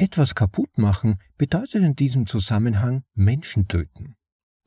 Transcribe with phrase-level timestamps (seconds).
[0.00, 4.16] Etwas kaputt machen bedeutet in diesem Zusammenhang Menschen töten.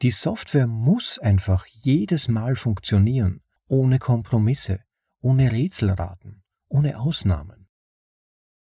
[0.03, 4.81] Die Software muss einfach jedes Mal funktionieren, ohne Kompromisse,
[5.21, 7.67] ohne Rätselraten, ohne Ausnahmen.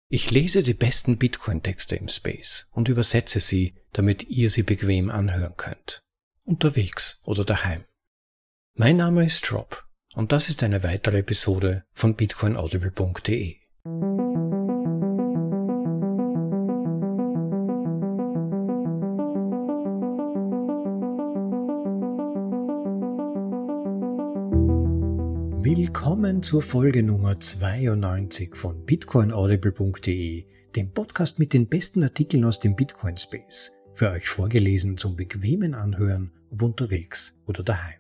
[0.10, 5.56] Ich lese die besten Bitcoin-Texte im Space und übersetze sie, damit ihr sie bequem anhören
[5.56, 6.04] könnt.
[6.44, 7.86] Unterwegs oder daheim.
[8.74, 13.56] Mein Name ist Rob und das ist eine weitere Episode von bitcoinaudible.de.
[26.48, 30.46] zur Folge Nummer 92 von bitcoinaudible.de,
[30.78, 35.74] dem Podcast mit den besten Artikeln aus dem Bitcoin Space, für euch vorgelesen zum bequemen
[35.74, 38.00] Anhören, ob unterwegs oder daheim.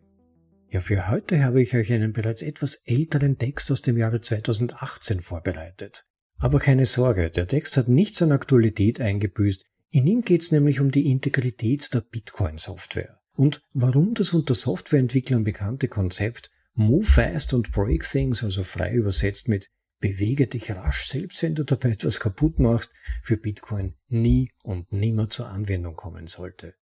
[0.70, 5.20] Ja, für heute habe ich euch einen bereits etwas älteren Text aus dem Jahre 2018
[5.20, 6.06] vorbereitet.
[6.38, 10.80] Aber keine Sorge, der Text hat nichts an Aktualität eingebüßt, in ihm geht es nämlich
[10.80, 17.72] um die Integrität der Bitcoin-Software und warum das unter Softwareentwicklern bekannte Konzept Move fast und
[17.72, 22.59] break things, also frei übersetzt mit bewege dich rasch, selbst wenn du dabei etwas kaputt
[22.59, 26.75] machst, für Bitcoin nie und nimmer zur Anwendung kommen sollte.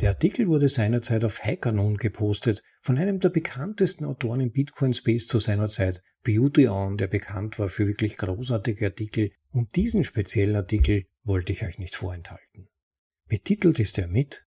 [0.00, 5.28] Der Artikel wurde seinerzeit auf HackerNoon gepostet von einem der bekanntesten Autoren im Bitcoin Space
[5.28, 10.56] zu seiner Zeit, Beauty On, der bekannt war für wirklich großartige Artikel und diesen speziellen
[10.56, 12.68] Artikel wollte ich euch nicht vorenthalten.
[13.28, 14.44] Betitelt ist er mit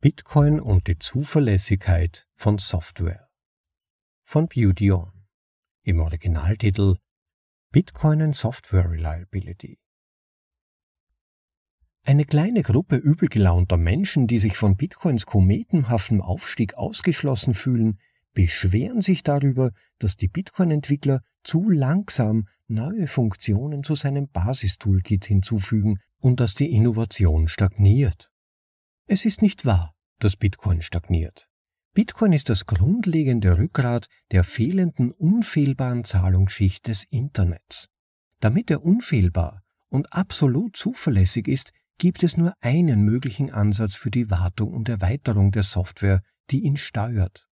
[0.00, 3.29] Bitcoin und die Zuverlässigkeit von Software
[4.30, 5.10] von Beauty On.
[5.82, 6.98] Im Originaltitel
[7.72, 9.80] Bitcoin and Software Reliability.
[12.06, 17.98] Eine kleine Gruppe übelgelaunter Menschen, die sich von Bitcoins kometenhaftem Aufstieg ausgeschlossen fühlen,
[18.32, 26.38] beschweren sich darüber, dass die Bitcoin-Entwickler zu langsam neue Funktionen zu seinem Basistoolkit hinzufügen und
[26.38, 28.30] dass die Innovation stagniert.
[29.06, 31.49] Es ist nicht wahr, dass Bitcoin stagniert.
[31.92, 37.88] Bitcoin ist das grundlegende Rückgrat der fehlenden unfehlbaren Zahlungsschicht des Internets.
[38.38, 44.30] Damit er unfehlbar und absolut zuverlässig ist, gibt es nur einen möglichen Ansatz für die
[44.30, 47.48] Wartung und Erweiterung der Software, die ihn steuert.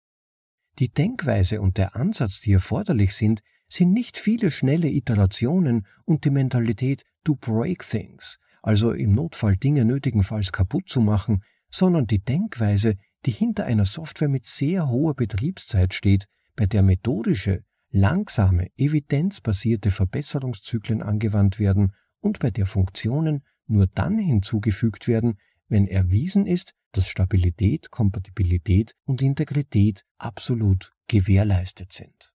[0.80, 6.30] Die Denkweise und der Ansatz, die erforderlich sind, sind nicht viele schnelle Iterationen und die
[6.30, 12.96] Mentalität to break things, also im Notfall Dinge nötigenfalls kaputt zu machen, sondern die Denkweise,
[13.26, 21.02] die hinter einer Software mit sehr hoher Betriebszeit steht, bei der methodische, langsame, evidenzbasierte Verbesserungszyklen
[21.02, 25.38] angewandt werden und bei der Funktionen nur dann hinzugefügt werden,
[25.68, 32.32] wenn erwiesen ist, dass Stabilität, Kompatibilität und Integrität absolut gewährleistet sind.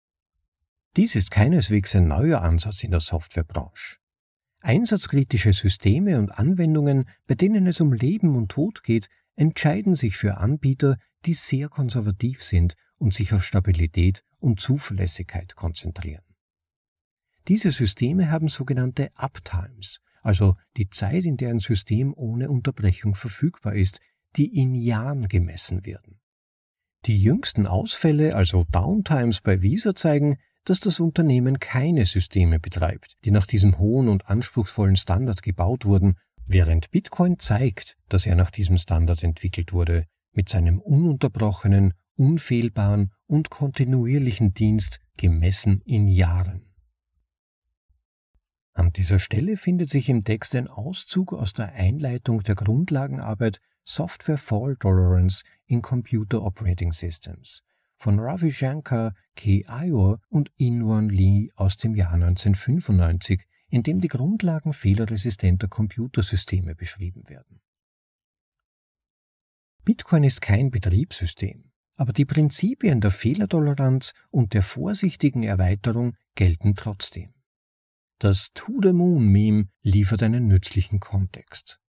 [0.96, 3.96] Dies ist keineswegs ein neuer Ansatz in der Softwarebranche.
[4.60, 10.38] Einsatzkritische Systeme und Anwendungen, bei denen es um Leben und Tod geht, entscheiden sich für
[10.38, 16.24] Anbieter, die sehr konservativ sind und sich auf Stabilität und Zuverlässigkeit konzentrieren.
[17.48, 23.74] Diese Systeme haben sogenannte Uptimes, also die Zeit, in der ein System ohne Unterbrechung verfügbar
[23.74, 24.00] ist,
[24.34, 26.20] die in Jahren gemessen werden.
[27.04, 33.30] Die jüngsten Ausfälle, also Downtimes bei Visa, zeigen, dass das Unternehmen keine Systeme betreibt, die
[33.30, 38.78] nach diesem hohen und anspruchsvollen Standard gebaut wurden Während Bitcoin zeigt, dass er nach diesem
[38.78, 46.62] Standard entwickelt wurde, mit seinem ununterbrochenen, unfehlbaren und kontinuierlichen Dienst gemessen in Jahren.
[48.74, 54.38] An dieser Stelle findet sich im Text ein Auszug aus der Einleitung der Grundlagenarbeit Software
[54.38, 57.62] Fault Tolerance in Computer Operating Systems
[57.96, 59.64] von Ravi Shankar, K.
[59.68, 67.28] Ior und Inwan Lee aus dem Jahr 1995 in dem die Grundlagen fehlerresistenter Computersysteme beschrieben
[67.28, 67.60] werden.
[69.84, 77.34] Bitcoin ist kein Betriebssystem, aber die Prinzipien der Fehlertoleranz und der vorsichtigen Erweiterung gelten trotzdem.
[78.18, 81.80] Das To-the-Moon-Meme liefert einen nützlichen Kontext.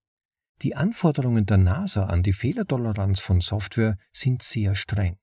[0.62, 5.18] Die Anforderungen der NASA an die Fehlertoleranz von Software sind sehr streng.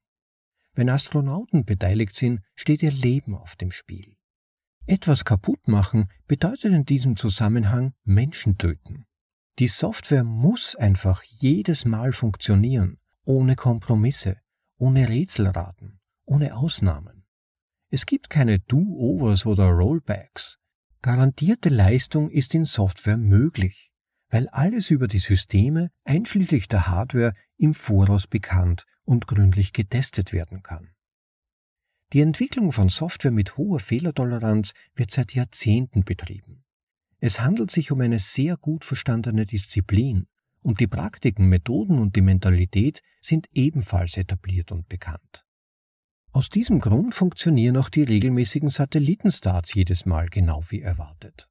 [0.74, 4.15] Wenn Astronauten beteiligt sind, steht ihr Leben auf dem Spiel.
[4.88, 9.06] Etwas kaputt machen bedeutet in diesem Zusammenhang Menschen töten.
[9.58, 14.38] Die Software muss einfach jedes Mal funktionieren, ohne Kompromisse,
[14.78, 17.26] ohne Rätselraten, ohne Ausnahmen.
[17.90, 20.60] Es gibt keine Do-Overs oder Rollbacks.
[21.02, 23.92] Garantierte Leistung ist in Software möglich,
[24.30, 30.62] weil alles über die Systeme, einschließlich der Hardware, im Voraus bekannt und gründlich getestet werden
[30.62, 30.95] kann.
[32.16, 36.64] Die Entwicklung von Software mit hoher Fehlertoleranz wird seit Jahrzehnten betrieben.
[37.20, 40.26] Es handelt sich um eine sehr gut verstandene Disziplin
[40.62, 45.46] und die Praktiken, Methoden und die Mentalität sind ebenfalls etabliert und bekannt.
[46.32, 51.50] Aus diesem Grund funktionieren auch die regelmäßigen Satellitenstarts jedes Mal genau wie erwartet.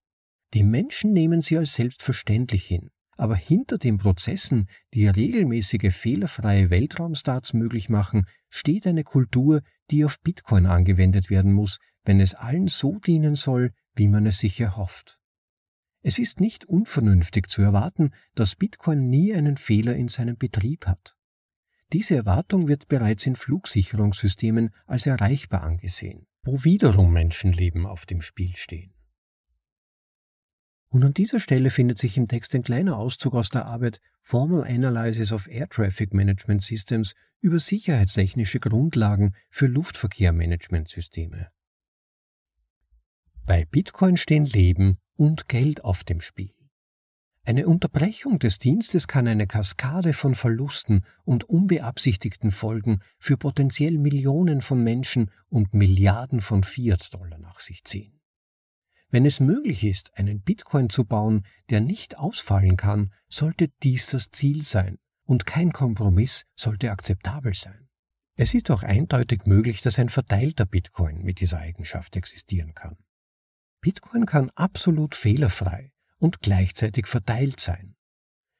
[0.54, 7.52] Die Menschen nehmen sie als selbstverständlich hin, aber hinter den Prozessen, die regelmäßige fehlerfreie Weltraumstarts
[7.52, 9.60] möglich machen, steht eine Kultur,
[9.90, 14.38] die auf Bitcoin angewendet werden muss, wenn es allen so dienen soll, wie man es
[14.38, 15.18] sich erhofft.
[16.02, 21.16] Es ist nicht unvernünftig zu erwarten, dass Bitcoin nie einen Fehler in seinem Betrieb hat.
[21.92, 28.56] Diese Erwartung wird bereits in Flugsicherungssystemen als erreichbar angesehen, wo wiederum Menschenleben auf dem Spiel
[28.56, 28.93] stehen.
[30.94, 34.62] Und an dieser Stelle findet sich im Text ein kleiner Auszug aus der Arbeit Formal
[34.62, 41.48] Analysis of Air Traffic Management Systems über sicherheitstechnische Grundlagen für Luftverkehrmanagementsysteme.
[43.44, 46.54] Bei Bitcoin stehen Leben und Geld auf dem Spiel.
[47.42, 54.60] Eine Unterbrechung des Dienstes kann eine Kaskade von Verlusten und unbeabsichtigten Folgen für potenziell Millionen
[54.60, 58.14] von Menschen und Milliarden von Fiat-Dollar nach sich ziehen.
[59.10, 64.30] Wenn es möglich ist, einen Bitcoin zu bauen, der nicht ausfallen kann, sollte dies das
[64.30, 67.88] Ziel sein, und kein Kompromiss sollte akzeptabel sein.
[68.36, 72.96] Es ist auch eindeutig möglich, dass ein verteilter Bitcoin mit dieser Eigenschaft existieren kann.
[73.80, 77.94] Bitcoin kann absolut fehlerfrei und gleichzeitig verteilt sein.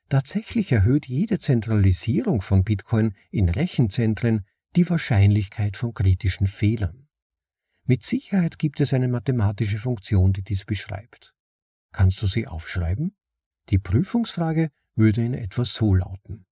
[0.09, 4.45] Tatsächlich erhöht jede Zentralisierung von Bitcoin in Rechenzentren
[4.77, 7.04] die Wahrscheinlichkeit von kritischen Fehlern.
[7.87, 11.35] Mit Sicherheit gibt es eine mathematische Funktion, die dies beschreibt.
[11.93, 13.15] Kannst du sie aufschreiben?
[13.69, 16.47] Die Prüfungsfrage würde in etwa so lauten.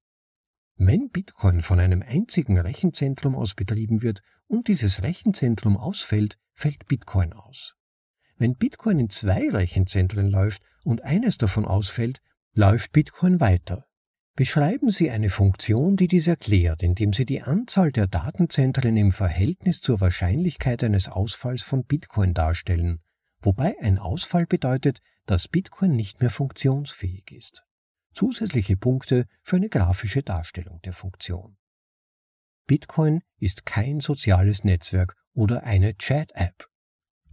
[0.76, 7.32] Wenn Bitcoin von einem einzigen Rechenzentrum aus betrieben wird und dieses Rechenzentrum ausfällt, fällt Bitcoin
[7.32, 7.76] aus.
[8.36, 12.20] Wenn Bitcoin in zwei Rechenzentren läuft und eines davon ausfällt,
[12.54, 13.86] läuft Bitcoin weiter.
[14.34, 19.82] Beschreiben Sie eine Funktion, die dies erklärt, indem Sie die Anzahl der Datenzentren im Verhältnis
[19.82, 23.00] zur Wahrscheinlichkeit eines Ausfalls von Bitcoin darstellen,
[23.40, 27.64] wobei ein Ausfall bedeutet, dass Bitcoin nicht mehr funktionsfähig ist.
[28.14, 31.58] Zusätzliche Punkte für eine grafische Darstellung der Funktion.
[32.66, 36.68] Bitcoin ist kein soziales Netzwerk oder eine Chat-App.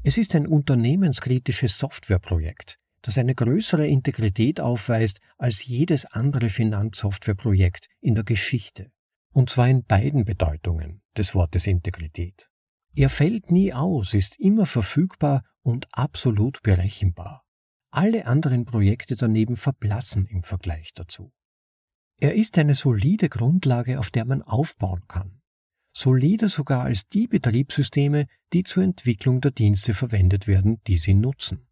[0.04, 8.16] Es ist ein unternehmenskritisches Softwareprojekt, das eine größere Integrität aufweist als jedes andere Finanzsoftwareprojekt in
[8.16, 8.92] der Geschichte.
[9.32, 12.50] Und zwar in beiden Bedeutungen des Wortes Integrität.
[12.96, 17.44] Er fällt nie aus, ist immer verfügbar und absolut berechenbar.
[17.92, 21.32] Alle anderen Projekte daneben verblassen im Vergleich dazu.
[22.20, 25.40] Er ist eine solide Grundlage, auf der man aufbauen kann
[26.00, 31.68] solider sogar als die Betriebssysteme, die zur Entwicklung der Dienste verwendet werden, die sie nutzen.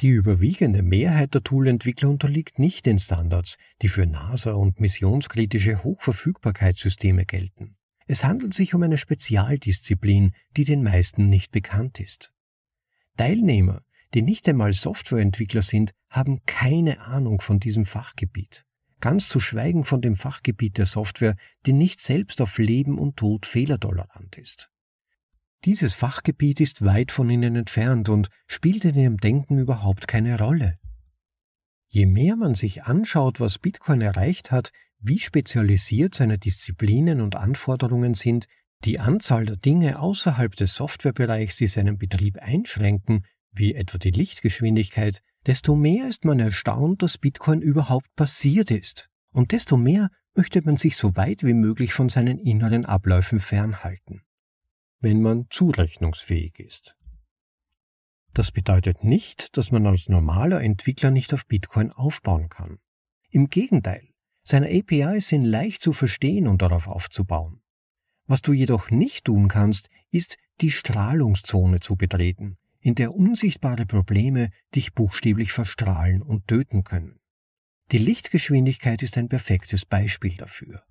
[0.00, 7.24] Die überwiegende Mehrheit der Toolentwickler unterliegt nicht den Standards, die für NASA und missionskritische Hochverfügbarkeitssysteme
[7.24, 7.76] gelten.
[8.06, 12.32] Es handelt sich um eine Spezialdisziplin, die den meisten nicht bekannt ist.
[13.16, 13.82] Teilnehmer,
[14.14, 18.64] die nicht einmal Softwareentwickler sind, haben keine Ahnung von diesem Fachgebiet
[19.02, 21.36] ganz zu schweigen von dem Fachgebiet der Software,
[21.66, 24.70] die nicht selbst auf Leben und Tod fehlertolerant ist.
[25.64, 30.78] Dieses Fachgebiet ist weit von ihnen entfernt und spielt in ihrem Denken überhaupt keine Rolle.
[31.88, 38.14] Je mehr man sich anschaut, was Bitcoin erreicht hat, wie spezialisiert seine Disziplinen und Anforderungen
[38.14, 38.46] sind,
[38.84, 45.20] die Anzahl der Dinge außerhalb des Softwarebereichs, die seinen Betrieb einschränken, wie etwa die Lichtgeschwindigkeit,
[45.46, 49.10] desto mehr ist man erstaunt, dass Bitcoin überhaupt passiert ist.
[49.32, 54.22] Und desto mehr möchte man sich so weit wie möglich von seinen inneren Abläufen fernhalten.
[55.04, 56.96] Wenn man zurechnungsfähig ist.
[58.34, 62.78] Das bedeutet nicht, dass man als normaler Entwickler nicht auf Bitcoin aufbauen kann.
[63.28, 64.08] Im Gegenteil,
[64.44, 67.62] seine APIs sind leicht zu verstehen und darauf aufzubauen.
[68.28, 74.50] Was du jedoch nicht tun kannst, ist die Strahlungszone zu betreten, in der unsichtbare Probleme
[74.72, 77.18] dich buchstäblich verstrahlen und töten können.
[77.90, 80.84] Die Lichtgeschwindigkeit ist ein perfektes Beispiel dafür.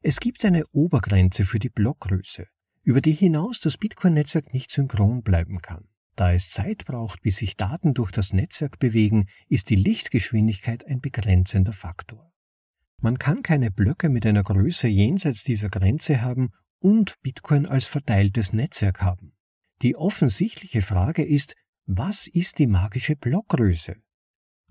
[0.00, 2.46] Es gibt eine Obergrenze für die Blockgröße,
[2.82, 5.88] über die hinaus das Bitcoin-Netzwerk nicht synchron bleiben kann.
[6.16, 11.00] Da es Zeit braucht, bis sich Daten durch das Netzwerk bewegen, ist die Lichtgeschwindigkeit ein
[11.00, 12.30] begrenzender Faktor.
[13.00, 18.52] Man kann keine Blöcke mit einer Größe jenseits dieser Grenze haben und Bitcoin als verteiltes
[18.52, 19.32] Netzwerk haben.
[19.80, 21.54] Die offensichtliche Frage ist,
[21.86, 23.96] was ist die magische Blockgröße?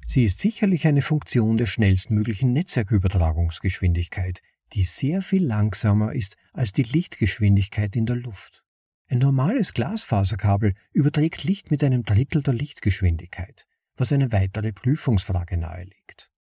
[0.05, 4.41] Sie ist sicherlich eine Funktion der schnellstmöglichen Netzwerkübertragungsgeschwindigkeit,
[4.73, 8.63] die sehr viel langsamer ist als die Lichtgeschwindigkeit in der Luft.
[9.07, 13.67] Ein normales Glasfaserkabel überträgt Licht mit einem Drittel der Lichtgeschwindigkeit.
[14.01, 16.31] was eine weitere Prüfungsfrage nahelegt.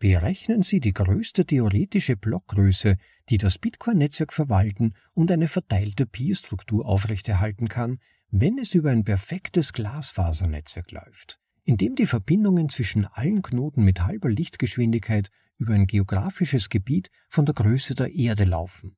[0.00, 2.96] Berechnen Sie die größte theoretische Blockgröße,
[3.28, 7.98] die das Bitcoin-Netzwerk verwalten und eine verteilte Pi-Struktur aufrechterhalten kann,
[8.30, 14.04] wenn es über ein perfektes Glasfasernetzwerk läuft, in dem die Verbindungen zwischen allen Knoten mit
[14.04, 18.96] halber Lichtgeschwindigkeit über ein geografisches Gebiet von der Größe der Erde laufen.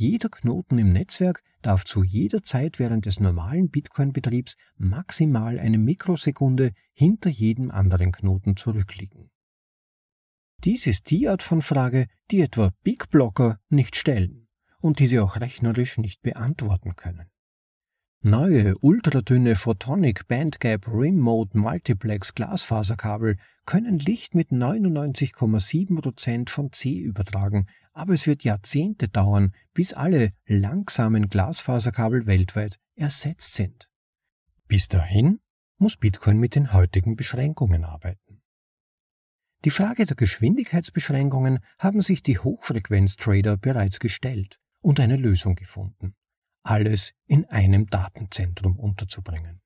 [0.00, 6.70] Jeder Knoten im Netzwerk darf zu jeder Zeit während des normalen Bitcoin-Betriebs maximal eine Mikrosekunde
[6.92, 9.32] hinter jedem anderen Knoten zurückliegen.
[10.62, 14.46] Dies ist die Art von Frage, die etwa Big Blocker nicht stellen
[14.80, 17.26] und die sie auch rechnerisch nicht beantworten können.
[18.20, 27.66] Neue ultradünne Photonic Bandgap Rim Mode Multiplex Glasfaserkabel können Licht mit 99,7% von C übertragen,
[27.98, 33.90] aber es wird Jahrzehnte dauern, bis alle langsamen Glasfaserkabel weltweit ersetzt sind.
[34.66, 35.40] Bis dahin
[35.76, 38.42] muss Bitcoin mit den heutigen Beschränkungen arbeiten.
[39.64, 46.14] Die Frage der Geschwindigkeitsbeschränkungen haben sich die Hochfrequenz-Trader bereits gestellt und eine Lösung gefunden
[46.68, 49.60] alles in einem Datenzentrum unterzubringen.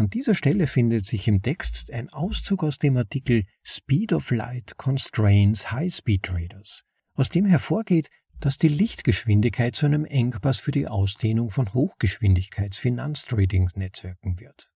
[0.00, 4.78] An dieser Stelle findet sich im Text ein Auszug aus dem Artikel Speed of Light
[4.78, 8.08] Constraints High-Speed Traders, aus dem hervorgeht,
[8.40, 14.70] dass die Lichtgeschwindigkeit zu einem Engpass für die Ausdehnung von Hochgeschwindigkeits-Finanztrading-Netzwerken wird.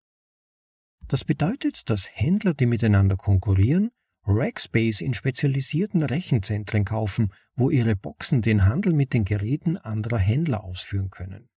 [1.08, 3.92] Das bedeutet, dass Händler, die miteinander konkurrieren,
[4.26, 10.64] Rackspace in spezialisierten Rechenzentren kaufen, wo ihre Boxen den Handel mit den Geräten anderer Händler
[10.64, 11.48] ausführen können.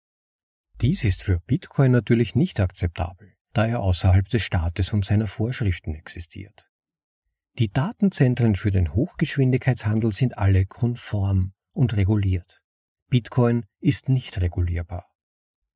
[0.79, 5.95] Dies ist für Bitcoin natürlich nicht akzeptabel, da er außerhalb des Staates und seiner Vorschriften
[5.95, 6.69] existiert.
[7.57, 12.61] Die Datenzentren für den Hochgeschwindigkeitshandel sind alle konform und reguliert.
[13.09, 15.07] Bitcoin ist nicht regulierbar.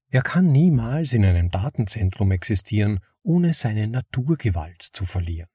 [0.09, 5.47] Er kann niemals in einem Datenzentrum existieren, ohne seine Naturgewalt zu verlieren.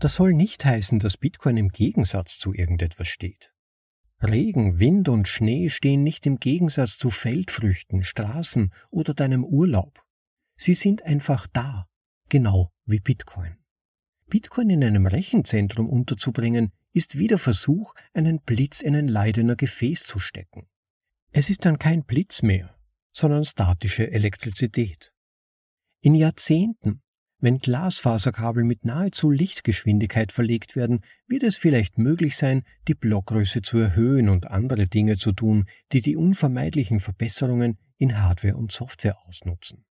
[0.00, 3.54] Das soll nicht heißen, dass Bitcoin im Gegensatz zu irgendetwas steht.
[4.20, 10.02] Regen, Wind und Schnee stehen nicht im Gegensatz zu Feldfrüchten, Straßen oder deinem Urlaub.
[10.62, 11.88] Sie sind einfach da,
[12.28, 13.56] genau wie Bitcoin.
[14.28, 20.04] Bitcoin in einem Rechenzentrum unterzubringen, ist wie der Versuch, einen Blitz in ein Leidener Gefäß
[20.04, 20.68] zu stecken.
[21.32, 22.78] Es ist dann kein Blitz mehr,
[23.10, 25.12] sondern statische Elektrizität.
[26.00, 27.02] In Jahrzehnten
[27.40, 33.78] wenn Glasfaserkabel mit nahezu Lichtgeschwindigkeit verlegt werden, wird es vielleicht möglich sein, die Blockgröße zu
[33.78, 39.84] erhöhen und andere Dinge zu tun, die die unvermeidlichen Verbesserungen in Hardware und Software ausnutzen.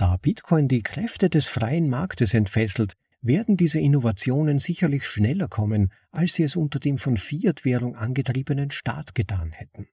[0.00, 6.32] Da Bitcoin die Kräfte des freien Marktes entfesselt, werden diese Innovationen sicherlich schneller kommen, als
[6.32, 9.88] sie es unter dem von Fiat-Währung angetriebenen Staat getan hätten.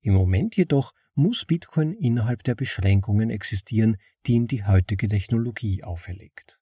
[0.00, 6.58] Im Moment jedoch muss Bitcoin innerhalb der Beschränkungen existieren, die ihm die heutige Technologie auferlegt.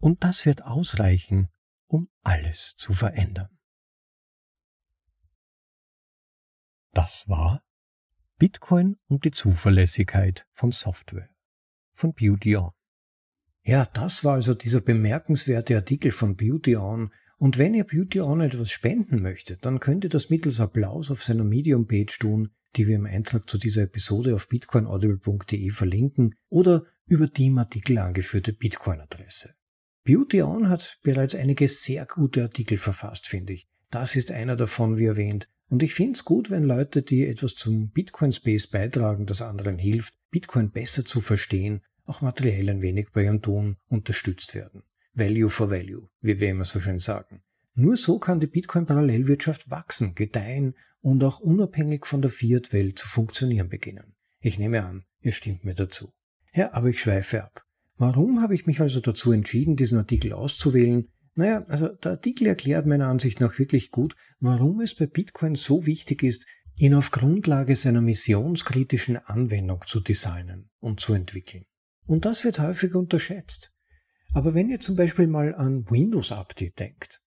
[0.00, 1.50] Und das wird ausreichen,
[1.86, 3.58] um alles zu verändern.
[6.94, 7.62] Das war
[8.38, 11.33] Bitcoin und die Zuverlässigkeit von Software
[11.94, 12.70] von Beauty On.
[13.64, 17.10] Ja, das war also dieser bemerkenswerte Artikel von Beauty On.
[17.38, 21.22] Und wenn ihr Beauty On etwas spenden möchtet, dann könnt ihr das mittels Applaus auf
[21.22, 27.26] seiner Medium-Page tun die wir im Eintrag zu dieser Episode auf bitcoinaudible.de verlinken oder über
[27.26, 29.54] die im Artikel angeführte Bitcoin-Adresse.
[30.04, 33.68] Beauty On hat bereits einige sehr gute Artikel verfasst, finde ich.
[33.90, 35.48] Das ist einer davon, wie erwähnt.
[35.68, 40.14] Und ich finde es gut, wenn Leute, die etwas zum Bitcoin-Space beitragen, das anderen hilft,
[40.30, 44.82] Bitcoin besser zu verstehen, auch materiell ein wenig bei ihrem Tun unterstützt werden.
[45.14, 47.42] Value for Value, wie wir immer so schön sagen.
[47.74, 53.68] Nur so kann die Bitcoin-Parallelwirtschaft wachsen, gedeihen und auch unabhängig von der Fiat-Welt zu funktionieren
[53.68, 54.14] beginnen.
[54.40, 56.12] Ich nehme an, ihr stimmt mir dazu.
[56.52, 57.64] Ja, aber ich schweife ab.
[57.96, 61.08] Warum habe ich mich also dazu entschieden, diesen Artikel auszuwählen?
[61.36, 65.86] Naja, also der Artikel erklärt meiner Ansicht nach wirklich gut, warum es bei Bitcoin so
[65.86, 71.64] wichtig ist, ihn auf Grundlage seiner missionskritischen Anwendung zu designen und zu entwickeln.
[72.06, 73.74] Und das wird häufig unterschätzt.
[74.32, 77.24] Aber wenn ihr zum Beispiel mal an Windows Update denkt,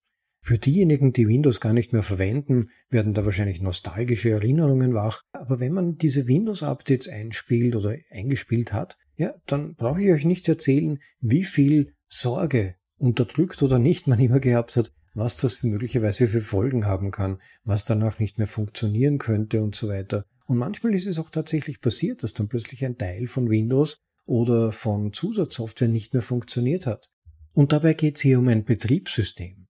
[0.48, 5.24] für diejenigen, die Windows gar nicht mehr verwenden, werden da wahrscheinlich nostalgische Erinnerungen wach.
[5.34, 10.48] Aber wenn man diese Windows-Updates einspielt oder eingespielt hat, ja, dann brauche ich euch nicht
[10.48, 16.42] erzählen, wie viel Sorge, unterdrückt oder nicht, man immer gehabt hat, was das möglicherweise für
[16.42, 20.26] Folgen haben kann, was danach nicht mehr funktionieren könnte und so weiter.
[20.46, 24.72] Und manchmal ist es auch tatsächlich passiert, dass dann plötzlich ein Teil von Windows oder
[24.72, 27.10] von Zusatzsoftware nicht mehr funktioniert hat.
[27.54, 29.68] Und dabei geht es hier um ein Betriebssystem.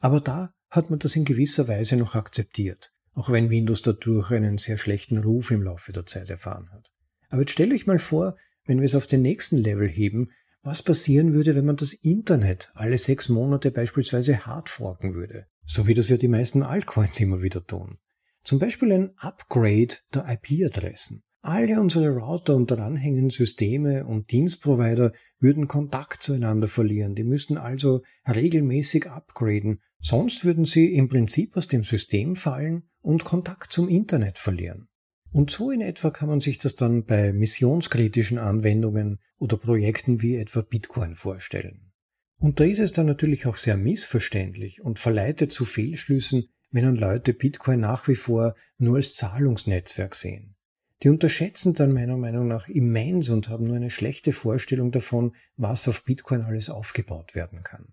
[0.00, 4.58] Aber da hat man das in gewisser Weise noch akzeptiert, auch wenn Windows dadurch einen
[4.58, 6.90] sehr schlechten Ruf im Laufe der Zeit erfahren hat.
[7.28, 10.30] Aber jetzt stelle ich mal vor, wenn wir es auf den nächsten Level heben,
[10.62, 15.94] was passieren würde, wenn man das Internet alle sechs Monate beispielsweise hardforken würde, so wie
[15.94, 17.98] das ja die meisten Altcoins immer wieder tun.
[18.42, 21.22] Zum Beispiel ein Upgrade der IP-Adressen.
[21.40, 27.14] Alle unsere Router und daranhängenden Systeme und Dienstprovider würden Kontakt zueinander verlieren.
[27.14, 33.24] Die müssten also regelmäßig upgraden, sonst würden sie im Prinzip aus dem System fallen und
[33.24, 34.88] Kontakt zum Internet verlieren.
[35.30, 40.36] Und so in etwa kann man sich das dann bei missionskritischen Anwendungen oder Projekten wie
[40.36, 41.92] etwa Bitcoin vorstellen.
[42.38, 46.96] Und da ist es dann natürlich auch sehr missverständlich und verleitet zu Fehlschlüssen, wenn dann
[46.96, 50.54] Leute Bitcoin nach wie vor nur als Zahlungsnetzwerk sehen.
[51.02, 55.86] Die unterschätzen dann meiner Meinung nach immens und haben nur eine schlechte Vorstellung davon, was
[55.88, 57.92] auf Bitcoin alles aufgebaut werden kann.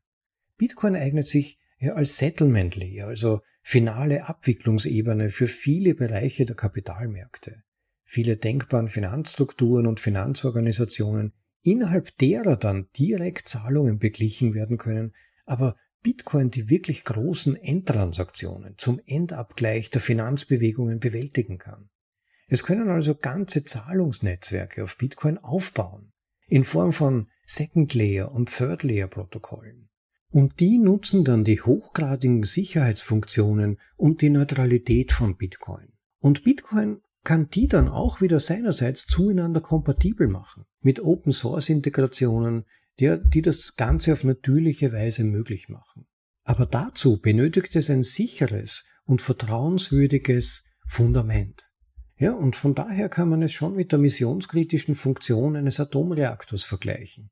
[0.58, 7.64] Bitcoin eignet sich ja als Settlement Layer, also finale Abwicklungsebene für viele Bereiche der Kapitalmärkte.
[8.04, 15.14] Viele denkbaren Finanzstrukturen und Finanzorganisationen, innerhalb derer dann direkt Zahlungen beglichen werden können,
[15.46, 21.90] aber Bitcoin die wirklich großen Endtransaktionen zum Endabgleich der Finanzbewegungen bewältigen kann.
[22.48, 26.14] Es können also ganze Zahlungsnetzwerke auf Bitcoin aufbauen,
[26.48, 29.85] in Form von Second Layer und Third Layer Protokollen.
[30.36, 35.94] Und die nutzen dann die hochgradigen Sicherheitsfunktionen und die Neutralität von Bitcoin.
[36.20, 42.66] Und Bitcoin kann die dann auch wieder seinerseits zueinander kompatibel machen, mit Open Source Integrationen,
[43.00, 46.06] die, die das Ganze auf natürliche Weise möglich machen.
[46.44, 51.72] Aber dazu benötigt es ein sicheres und vertrauenswürdiges Fundament.
[52.18, 57.30] Ja, und von daher kann man es schon mit der missionskritischen Funktion eines Atomreaktors vergleichen.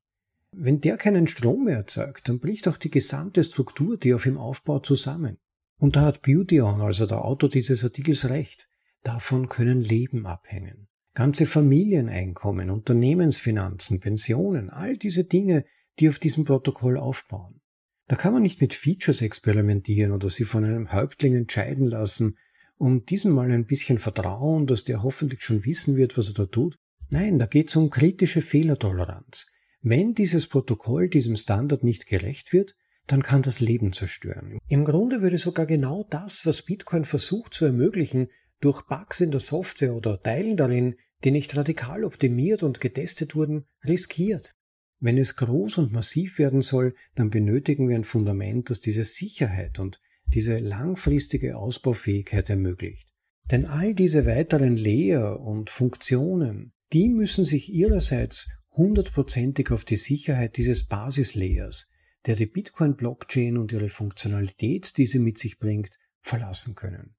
[0.56, 4.38] Wenn der keinen Strom mehr erzeugt, dann bricht auch die gesamte Struktur, die auf ihm
[4.38, 5.38] aufbaut, zusammen.
[5.78, 8.68] Und da hat Beautyon, also der Autor dieses Artikels, recht.
[9.02, 10.88] Davon können Leben abhängen.
[11.14, 15.64] Ganze Familieneinkommen, Unternehmensfinanzen, Pensionen, all diese Dinge,
[15.98, 17.60] die auf diesem Protokoll aufbauen.
[18.06, 22.36] Da kann man nicht mit Features experimentieren oder sie von einem Häuptling entscheiden lassen,
[22.76, 26.46] um diesem mal ein bisschen Vertrauen, dass der hoffentlich schon wissen wird, was er da
[26.46, 26.76] tut.
[27.08, 29.46] Nein, da geht es um kritische Fehlertoleranz.
[29.86, 32.74] Wenn dieses Protokoll diesem Standard nicht gerecht wird,
[33.06, 34.58] dann kann das Leben zerstören.
[34.66, 38.28] Im Grunde würde sogar genau das, was Bitcoin versucht zu ermöglichen,
[38.60, 43.66] durch Bugs in der Software oder Teilen darin, die nicht radikal optimiert und getestet wurden,
[43.86, 44.56] riskiert.
[45.00, 49.78] Wenn es groß und massiv werden soll, dann benötigen wir ein Fundament, das diese Sicherheit
[49.78, 53.12] und diese langfristige Ausbaufähigkeit ermöglicht.
[53.50, 60.56] Denn all diese weiteren Layer und Funktionen, die müssen sich ihrerseits hundertprozentig auf die Sicherheit
[60.56, 61.90] dieses Basislayers,
[62.26, 67.14] der die Bitcoin-Blockchain und ihre Funktionalität, die sie mit sich bringt, verlassen können.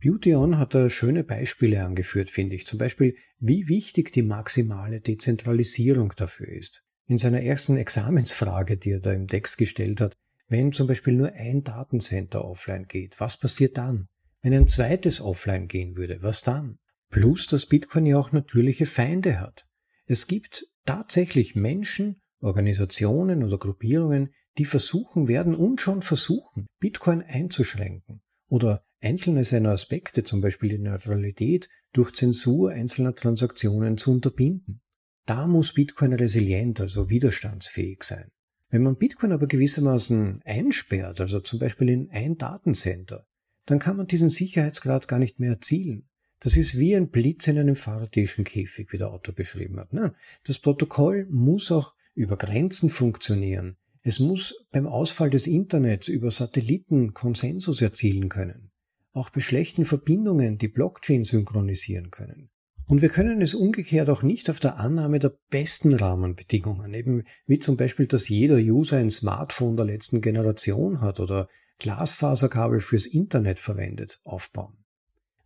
[0.00, 2.66] Beautyon hat da schöne Beispiele angeführt, finde ich.
[2.66, 6.84] Zum Beispiel, wie wichtig die maximale Dezentralisierung dafür ist.
[7.06, 10.16] In seiner ersten Examensfrage, die er da im Text gestellt hat,
[10.48, 14.08] wenn zum Beispiel nur ein Datencenter offline geht, was passiert dann?
[14.42, 16.78] Wenn ein zweites offline gehen würde, was dann?
[17.10, 19.66] Plus, dass Bitcoin ja auch natürliche Feinde hat.
[20.06, 28.22] Es gibt tatsächlich Menschen, Organisationen oder Gruppierungen, die versuchen werden und schon versuchen, Bitcoin einzuschränken
[28.48, 34.80] oder einzelne seiner Aspekte, zum Beispiel die Neutralität, durch Zensur einzelner Transaktionen zu unterbinden.
[35.26, 38.30] Da muss Bitcoin resilient, also widerstandsfähig sein.
[38.68, 43.26] Wenn man Bitcoin aber gewissermaßen einsperrt, also zum Beispiel in ein Datencenter,
[43.64, 46.08] dann kann man diesen Sicherheitsgrad gar nicht mehr erzielen.
[46.40, 49.92] Das ist wie ein Blitz in einem fahrradischen Käfig, wie der Autor beschrieben hat.
[49.92, 50.12] Nein,
[50.46, 53.76] das Protokoll muss auch über Grenzen funktionieren.
[54.02, 58.70] Es muss beim Ausfall des Internets über Satelliten Konsensus erzielen können.
[59.12, 62.50] Auch bei schlechten Verbindungen die Blockchain synchronisieren können.
[62.86, 67.58] Und wir können es umgekehrt auch nicht auf der Annahme der besten Rahmenbedingungen, eben wie
[67.58, 73.58] zum Beispiel, dass jeder User ein Smartphone der letzten Generation hat oder Glasfaserkabel fürs Internet
[73.58, 74.76] verwendet, aufbauen.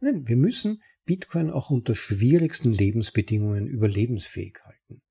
[0.00, 5.02] Nein, wir müssen Bitcoin auch unter schwierigsten Lebensbedingungen überlebensfähig halten.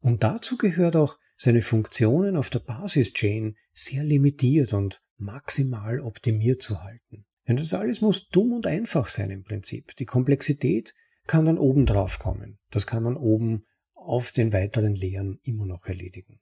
[0.00, 6.82] Und dazu gehört auch, seine Funktionen auf der Basis-Chain sehr limitiert und maximal optimiert zu
[6.82, 7.26] halten.
[7.46, 9.94] Denn das alles muss dumm und einfach sein im Prinzip.
[9.96, 10.94] Die Komplexität
[11.28, 12.58] kann dann oben drauf kommen.
[12.70, 16.40] Das kann man oben auf den weiteren Lehren immer noch erledigen.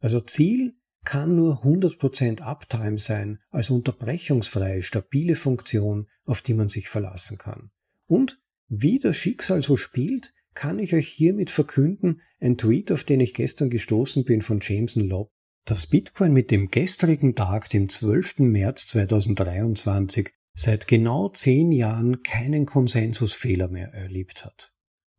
[0.00, 6.88] Also Ziel kann nur 100% Uptime sein als unterbrechungsfreie, stabile Funktion, auf die man sich
[6.88, 7.70] verlassen kann.
[8.06, 13.20] Und wie das Schicksal so spielt, kann ich euch hiermit verkünden, ein Tweet, auf den
[13.20, 15.30] ich gestern gestoßen bin von Jameson Lobb,
[15.64, 18.40] dass Bitcoin mit dem gestrigen Tag, dem 12.
[18.40, 24.72] März 2023, seit genau zehn Jahren keinen Konsensusfehler mehr erlebt hat.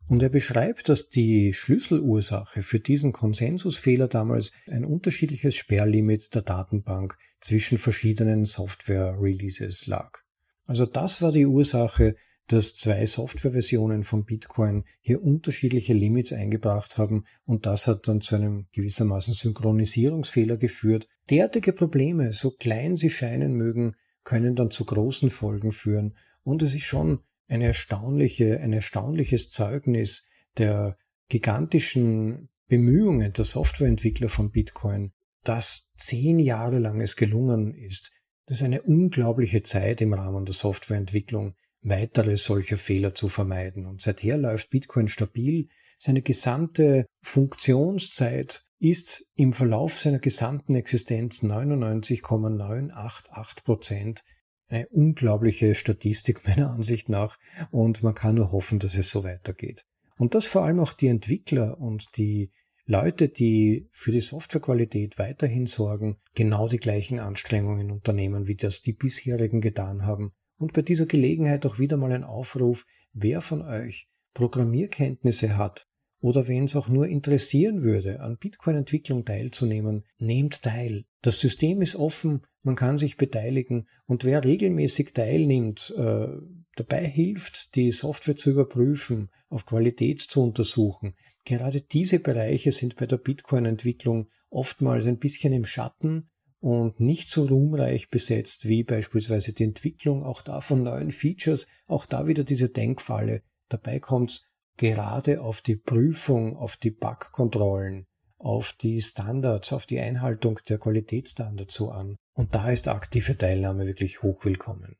[0.08, 7.16] Und er beschreibt, dass die Schlüsselursache für diesen Konsensusfehler damals ein unterschiedliches Sperrlimit der Datenbank
[7.40, 10.18] zwischen verschiedenen Software-Releases lag.
[10.66, 12.16] Also das war die Ursache,
[12.48, 18.34] dass zwei Softwareversionen von Bitcoin hier unterschiedliche Limits eingebracht haben und das hat dann zu
[18.34, 21.08] einem gewissermaßen Synchronisierungsfehler geführt.
[21.30, 26.74] Derartige Probleme, so klein sie scheinen mögen, können dann zu großen Folgen führen und es
[26.74, 30.26] ist schon eine erstaunliche, ein erstaunliches Zeugnis
[30.58, 30.96] der
[31.28, 35.12] gigantischen Bemühungen der Softwareentwickler von Bitcoin,
[35.44, 38.12] dass zehn Jahre lang es gelungen ist.
[38.46, 43.86] Das ist eine unglaubliche Zeit im Rahmen der Softwareentwicklung, weitere solcher Fehler zu vermeiden.
[43.86, 45.68] Und seither läuft Bitcoin stabil.
[45.98, 54.24] Seine gesamte Funktionszeit ist im Verlauf seiner gesamten Existenz 99,988 Prozent.
[54.72, 57.38] Eine unglaubliche Statistik meiner Ansicht nach
[57.70, 59.84] und man kann nur hoffen, dass es so weitergeht.
[60.16, 62.50] Und dass vor allem auch die Entwickler und die
[62.86, 68.94] Leute, die für die Softwarequalität weiterhin sorgen, genau die gleichen Anstrengungen unternehmen, wie das die
[68.94, 70.32] bisherigen getan haben.
[70.56, 75.86] Und bei dieser Gelegenheit auch wieder mal ein Aufruf, wer von euch Programmierkenntnisse hat
[76.20, 81.04] oder wen es auch nur interessieren würde, an Bitcoin-Entwicklung teilzunehmen, nehmt teil.
[81.20, 86.28] Das System ist offen, man kann sich beteiligen und wer regelmäßig teilnimmt, äh,
[86.76, 91.14] dabei hilft, die Software zu überprüfen, auf Qualität zu untersuchen.
[91.44, 97.46] Gerade diese Bereiche sind bei der Bitcoin-Entwicklung oftmals ein bisschen im Schatten und nicht so
[97.46, 102.68] ruhmreich besetzt wie beispielsweise die Entwicklung auch da von neuen Features, auch da wieder diese
[102.68, 103.42] Denkfalle.
[103.68, 108.06] Dabei kommt gerade auf die Prüfung, auf die Bugkontrollen,
[108.42, 112.16] auf die Standards, auf die Einhaltung der Qualitätsstandards so an.
[112.34, 114.96] Und da ist aktive Teilnahme wirklich hochwillkommen.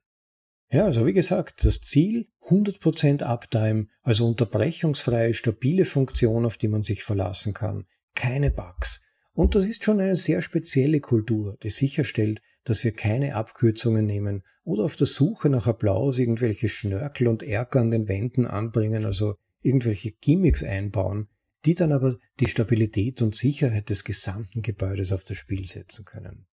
[0.70, 6.82] Ja, also wie gesagt, das Ziel 100% Uptime, also unterbrechungsfreie, stabile Funktion, auf die man
[6.82, 7.84] sich verlassen kann.
[8.14, 9.04] Keine Bugs.
[9.34, 14.44] Und das ist schon eine sehr spezielle Kultur, die sicherstellt, dass wir keine Abkürzungen nehmen
[14.64, 19.34] oder auf der Suche nach Applaus irgendwelche Schnörkel und Erker an den Wänden anbringen, also
[19.62, 21.28] irgendwelche Gimmicks einbauen,
[21.64, 26.46] die dann aber die Stabilität und Sicherheit des gesamten Gebäudes auf das Spiel setzen können.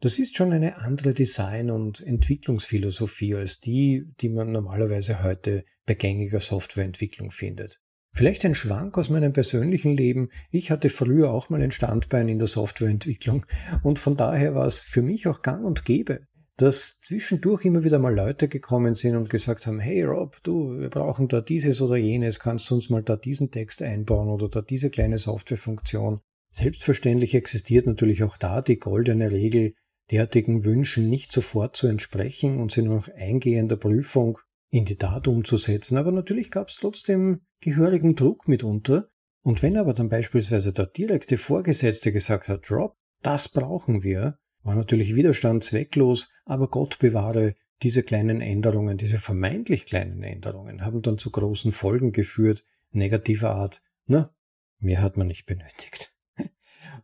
[0.00, 5.94] Das ist schon eine andere Design- und Entwicklungsphilosophie als die, die man normalerweise heute bei
[5.94, 7.80] gängiger Softwareentwicklung findet.
[8.12, 10.30] Vielleicht ein Schwank aus meinem persönlichen Leben.
[10.50, 13.46] Ich hatte früher auch mal ein Standbein in der Softwareentwicklung
[13.82, 16.26] und von daher war es für mich auch gang und gäbe,
[16.60, 20.90] dass zwischendurch immer wieder mal Leute gekommen sind und gesagt haben, hey Rob, du, wir
[20.90, 24.60] brauchen da dieses oder jenes, kannst du uns mal da diesen Text einbauen oder da
[24.60, 26.20] diese kleine Softwarefunktion.
[26.52, 29.72] Selbstverständlich existiert natürlich auch da die goldene Regel,
[30.10, 34.38] derartigen Wünschen nicht sofort zu entsprechen und sie nur nach eingehender Prüfung
[34.70, 35.96] in die Tat umzusetzen.
[35.96, 39.08] Aber natürlich gab es trotzdem gehörigen Druck mitunter.
[39.42, 44.74] Und wenn aber dann beispielsweise der direkte Vorgesetzte gesagt hat, Rob, das brauchen wir, war
[44.74, 51.18] natürlich Widerstand zwecklos, aber Gott bewahre, diese kleinen Änderungen, diese vermeintlich kleinen Änderungen haben dann
[51.18, 53.82] zu großen Folgen geführt, negativer Art.
[54.06, 54.34] Na,
[54.78, 56.12] mehr hat man nicht benötigt.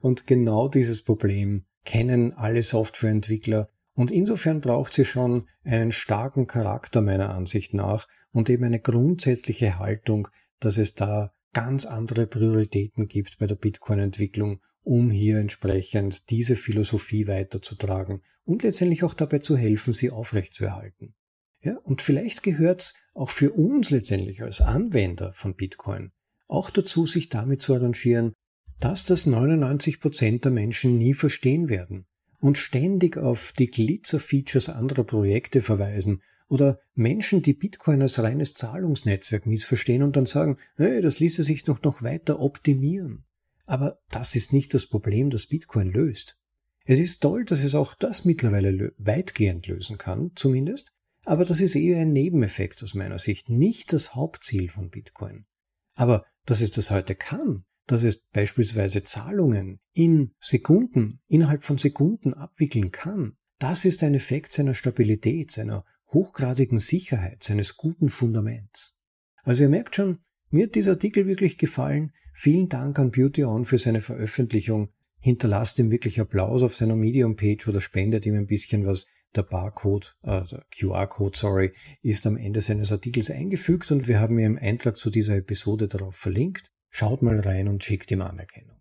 [0.00, 7.00] Und genau dieses Problem kennen alle Softwareentwickler und insofern braucht sie schon einen starken Charakter
[7.00, 10.28] meiner Ansicht nach und eben eine grundsätzliche Haltung,
[10.60, 17.26] dass es da ganz andere Prioritäten gibt bei der Bitcoin-Entwicklung um hier entsprechend diese Philosophie
[17.26, 21.14] weiterzutragen und letztendlich auch dabei zu helfen, sie aufrechtzuerhalten.
[21.60, 26.12] Ja, und vielleicht gehört es auch für uns letztendlich als Anwender von Bitcoin
[26.46, 28.32] auch dazu, sich damit zu arrangieren,
[28.78, 32.06] dass das 99 Prozent der Menschen nie verstehen werden
[32.38, 39.46] und ständig auf die Glitzer-Features anderer Projekte verweisen oder Menschen, die Bitcoin als reines Zahlungsnetzwerk
[39.46, 43.25] missverstehen und dann sagen, hey, das ließe sich doch noch weiter optimieren.
[43.66, 46.38] Aber das ist nicht das Problem, das Bitcoin löst.
[46.84, 50.92] Es ist toll, dass es auch das mittlerweile weitgehend lösen kann, zumindest,
[51.24, 55.46] aber das ist eher ein Nebeneffekt aus meiner Sicht, nicht das Hauptziel von Bitcoin.
[55.94, 62.34] Aber dass es das heute kann, dass es beispielsweise Zahlungen in Sekunden, innerhalb von Sekunden
[62.34, 68.96] abwickeln kann, das ist ein Effekt seiner Stabilität, seiner hochgradigen Sicherheit, seines guten Fundaments.
[69.42, 70.18] Also ihr merkt schon,
[70.56, 72.12] mir hat dieser Artikel wirklich gefallen.
[72.32, 74.88] Vielen Dank an Beauty On für seine Veröffentlichung.
[75.18, 79.06] Hinterlasst ihm wirklich Applaus auf seiner Medium-Page oder spendet ihm ein bisschen was.
[79.34, 84.38] Der Barcode, äh, der QR-Code, sorry, ist am Ende seines Artikels eingefügt und wir haben
[84.38, 86.72] ihm im Eintrag zu dieser Episode darauf verlinkt.
[86.88, 88.80] Schaut mal rein und schickt ihm Anerkennung.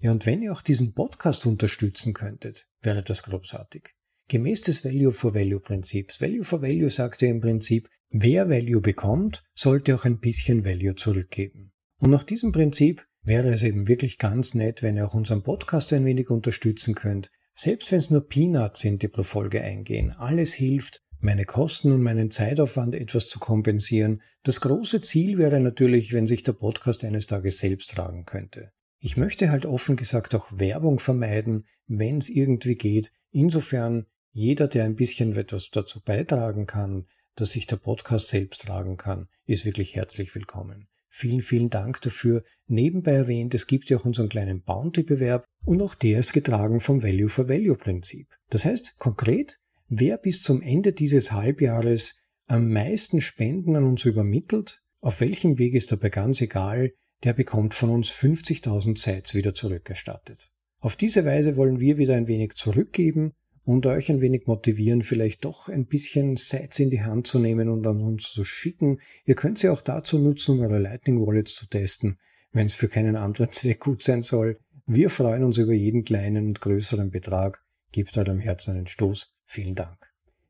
[0.00, 3.94] Ja, und wenn ihr auch diesen Podcast unterstützen könntet, wäre das großartig.
[4.28, 6.20] Gemäß des Value for Value Prinzips.
[6.20, 10.94] Value for Value sagt ja im Prinzip, wer Value bekommt, sollte auch ein bisschen Value
[10.94, 11.72] zurückgeben.
[11.98, 15.92] Und nach diesem Prinzip wäre es eben wirklich ganz nett, wenn ihr auch unseren Podcast
[15.92, 17.30] ein wenig unterstützen könnt.
[17.54, 20.10] Selbst wenn es nur Peanuts sind, die pro Folge eingehen.
[20.10, 24.22] Alles hilft, meine Kosten und meinen Zeitaufwand etwas zu kompensieren.
[24.42, 28.72] Das große Ziel wäre natürlich, wenn sich der Podcast eines Tages selbst tragen könnte.
[28.98, 33.12] Ich möchte halt offen gesagt auch Werbung vermeiden, wenn es irgendwie geht.
[33.30, 38.96] Insofern jeder, der ein bisschen etwas dazu beitragen kann, dass sich der Podcast selbst tragen
[38.96, 40.88] kann, ist wirklich herzlich willkommen.
[41.08, 42.42] Vielen, vielen Dank dafür.
[42.66, 47.04] Nebenbei erwähnt, es gibt ja auch unseren kleinen Bounty-Bewerb und auch der ist getragen vom
[47.04, 48.26] Value for Value Prinzip.
[48.50, 54.82] Das heißt, konkret, wer bis zum Ende dieses Halbjahres am meisten Spenden an uns übermittelt,
[55.00, 56.90] auf welchem Weg ist dabei ganz egal,
[57.22, 60.50] der bekommt von uns 50.000 Sites wieder zurückerstattet.
[60.80, 63.32] Auf diese Weise wollen wir wieder ein wenig zurückgeben
[63.64, 67.68] und euch ein wenig motivieren, vielleicht doch ein bisschen Sites in die Hand zu nehmen
[67.68, 69.00] und an uns zu schicken.
[69.24, 72.18] Ihr könnt sie auch dazu nutzen, um eure Lightning Wallets zu testen,
[72.52, 74.58] wenn es für keinen anderen Zweck gut sein soll.
[74.86, 77.62] Wir freuen uns über jeden kleinen und größeren Betrag.
[77.92, 79.34] Gebt eurem Herzen einen Stoß.
[79.46, 79.98] Vielen Dank.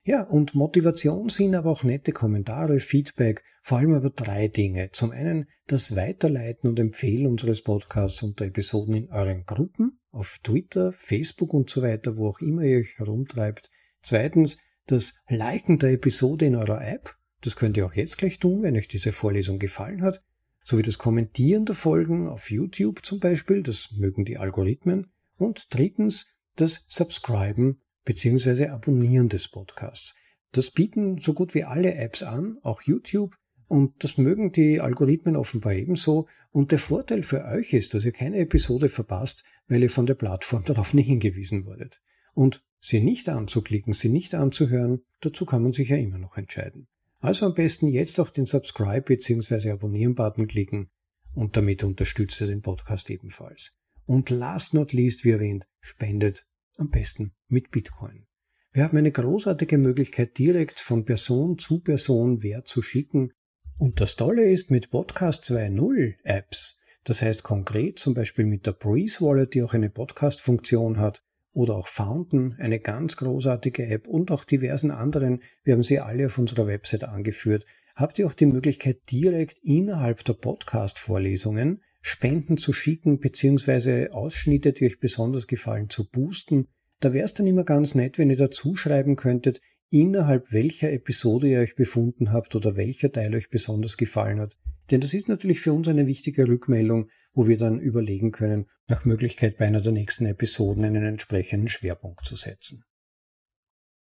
[0.06, 4.90] Ja, und Motivation sind aber auch nette Kommentare, Feedback, vor allem aber drei Dinge.
[4.90, 10.38] Zum einen das Weiterleiten und Empfehlen unseres Podcasts und der Episoden in euren Gruppen, auf
[10.42, 13.70] Twitter, Facebook und so weiter, wo auch immer ihr euch herumtreibt.
[14.00, 17.14] Zweitens das Liken der Episode in eurer App.
[17.40, 20.22] Das könnt ihr auch jetzt gleich tun, wenn euch diese Vorlesung gefallen hat.
[20.62, 25.08] Sowie das Kommentieren der Folgen auf YouTube zum Beispiel, das mögen die Algorithmen.
[25.36, 28.68] Und drittens das Subscriben bzw.
[28.68, 30.14] Abonnieren des Podcasts.
[30.52, 33.36] Das bieten so gut wie alle Apps an, auch YouTube,
[33.68, 36.26] und das mögen die Algorithmen offenbar ebenso.
[36.50, 40.14] Und der Vorteil für euch ist, dass ihr keine Episode verpasst, weil ihr von der
[40.14, 42.00] Plattform darauf nicht hingewiesen wurdet.
[42.34, 46.88] Und sie nicht anzuklicken, sie nicht anzuhören, dazu kann man sich ja immer noch entscheiden.
[47.20, 49.70] Also am besten jetzt auch den Subscribe bzw.
[49.70, 50.90] Abonnieren-Button klicken
[51.32, 53.76] und damit unterstützt ihr den Podcast ebenfalls.
[54.04, 56.46] Und last not least, wie erwähnt, spendet
[56.76, 58.26] am besten mit Bitcoin.
[58.72, 63.32] Wir haben eine großartige Möglichkeit, direkt von Person zu Person Wert zu schicken.
[63.76, 68.72] Und das Tolle ist mit Podcast 2.0 Apps, das heißt konkret zum Beispiel mit der
[68.72, 74.30] Breeze Wallet, die auch eine Podcast-Funktion hat, oder auch Fountain, eine ganz großartige App und
[74.30, 78.46] auch diversen anderen, wir haben sie alle auf unserer Website angeführt, habt ihr auch die
[78.46, 86.08] Möglichkeit, direkt innerhalb der Podcast-Vorlesungen Spenden zu schicken, beziehungsweise Ausschnitte, die euch besonders gefallen, zu
[86.08, 86.68] boosten.
[87.00, 89.60] Da wäre es dann immer ganz nett, wenn ihr dazu schreiben könntet,
[89.94, 94.56] innerhalb welcher Episode ihr euch befunden habt oder welcher Teil euch besonders gefallen hat.
[94.90, 99.04] Denn das ist natürlich für uns eine wichtige Rückmeldung, wo wir dann überlegen können, nach
[99.04, 102.82] Möglichkeit bei einer der nächsten Episoden einen entsprechenden Schwerpunkt zu setzen.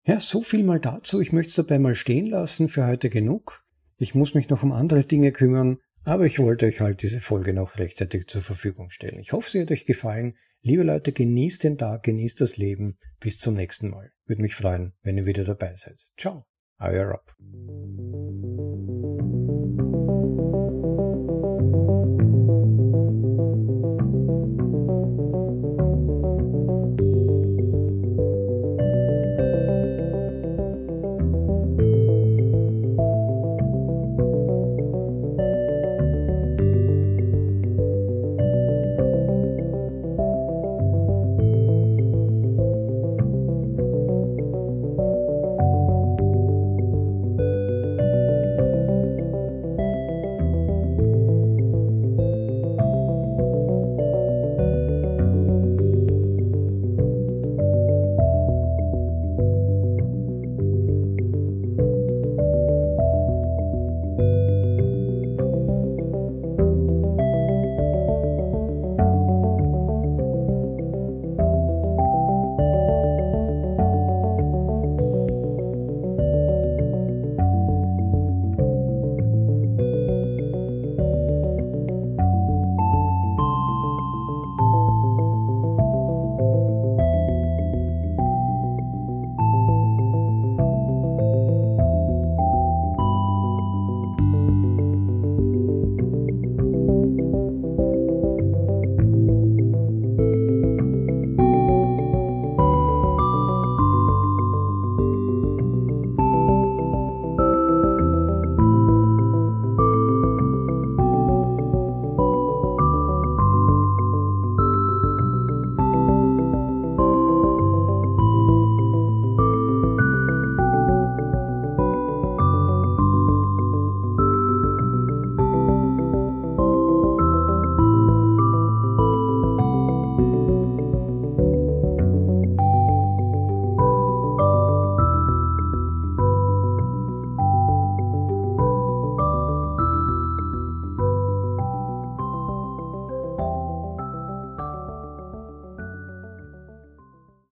[0.05, 1.19] Ja, so viel mal dazu.
[1.21, 2.69] Ich möchte es dabei mal stehen lassen.
[2.69, 3.65] Für heute genug.
[3.97, 5.79] Ich muss mich noch um andere Dinge kümmern.
[6.09, 9.19] Aber ich wollte euch halt diese Folge noch rechtzeitig zur Verfügung stellen.
[9.19, 10.33] Ich hoffe, sie hat euch gefallen.
[10.61, 12.97] Liebe Leute, genießt den Tag, genießt das Leben.
[13.19, 14.11] Bis zum nächsten Mal.
[14.25, 15.99] Würde mich freuen, wenn ihr wieder dabei seid.
[16.17, 16.47] Ciao,
[16.79, 18.08] euer Rob.